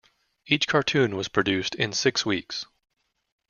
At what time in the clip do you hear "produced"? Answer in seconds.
1.27-1.75